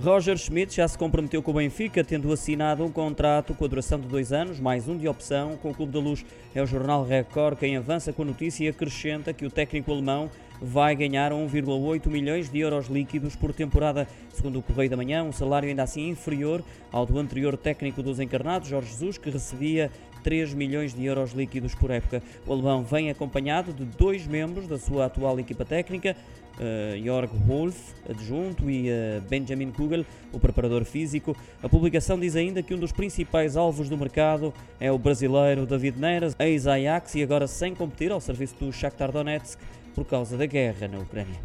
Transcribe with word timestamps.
Roger 0.00 0.38
Schmidt 0.38 0.76
já 0.76 0.88
se 0.88 0.96
comprometeu 0.96 1.42
com 1.42 1.50
o 1.50 1.54
Benfica, 1.54 2.02
tendo 2.02 2.32
assinado 2.32 2.82
um 2.82 2.90
contrato 2.90 3.52
com 3.52 3.66
a 3.66 3.68
duração 3.68 4.00
de 4.00 4.08
dois 4.08 4.32
anos, 4.32 4.58
mais 4.58 4.88
um 4.88 4.96
de 4.96 5.06
opção, 5.06 5.58
com 5.58 5.70
o 5.70 5.74
Clube 5.74 5.92
da 5.92 5.98
Luz. 5.98 6.24
É 6.54 6.62
o 6.62 6.66
jornal 6.66 7.04
Record 7.04 7.58
quem 7.58 7.76
avança 7.76 8.10
com 8.10 8.22
a 8.22 8.24
notícia 8.24 8.64
e 8.64 8.68
acrescenta 8.68 9.34
que 9.34 9.44
o 9.44 9.50
técnico 9.50 9.92
alemão 9.92 10.30
vai 10.60 10.94
ganhar 10.94 11.32
1,8 11.32 12.06
milhões 12.08 12.50
de 12.50 12.58
euros 12.58 12.88
líquidos 12.88 13.34
por 13.34 13.52
temporada. 13.52 14.06
Segundo 14.32 14.58
o 14.58 14.62
Correio 14.62 14.90
da 14.90 14.96
Manhã, 14.96 15.22
um 15.22 15.32
salário 15.32 15.68
ainda 15.68 15.82
assim 15.82 16.08
inferior 16.08 16.62
ao 16.92 17.06
do 17.06 17.18
anterior 17.18 17.56
técnico 17.56 18.02
dos 18.02 18.20
encarnados, 18.20 18.68
Jorge 18.68 18.90
Jesus, 18.90 19.18
que 19.18 19.30
recebia 19.30 19.90
3 20.22 20.54
milhões 20.54 20.94
de 20.94 21.04
euros 21.04 21.32
líquidos 21.32 21.74
por 21.74 21.90
época. 21.90 22.22
O 22.46 22.52
alemão 22.52 22.82
vem 22.82 23.10
acompanhado 23.10 23.72
de 23.72 23.84
dois 23.84 24.26
membros 24.26 24.66
da 24.66 24.78
sua 24.78 25.06
atual 25.06 25.38
equipa 25.40 25.64
técnica, 25.64 26.16
uh, 26.56 27.02
Jorg 27.02 27.30
Wolf, 27.46 27.76
adjunto, 28.08 28.70
e 28.70 28.90
uh, 28.90 29.20
Benjamin 29.28 29.70
Kugel, 29.70 30.04
o 30.32 30.38
preparador 30.38 30.84
físico. 30.84 31.36
A 31.62 31.68
publicação 31.68 32.18
diz 32.18 32.36
ainda 32.36 32.62
que 32.62 32.74
um 32.74 32.78
dos 32.78 32.92
principais 32.92 33.56
alvos 33.56 33.88
do 33.88 33.96
mercado 33.96 34.52
é 34.78 34.92
o 34.92 34.98
brasileiro 34.98 35.66
David 35.66 35.98
Neres, 35.98 36.36
ex-Ajax 36.38 37.14
e 37.14 37.22
agora 37.22 37.46
sem 37.46 37.74
competir 37.74 38.12
ao 38.12 38.20
serviço 38.20 38.56
do 38.60 38.72
Shakhtar 38.72 39.10
Donetsk 39.10 39.58
por 39.94 40.04
causa 40.04 40.36
da 40.36 40.46
guerra 40.46 40.88
na 40.88 40.98
Ucrânia. 40.98 41.38